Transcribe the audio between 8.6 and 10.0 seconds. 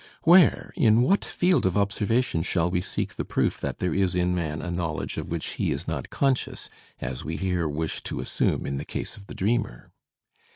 in the case of the dreamer?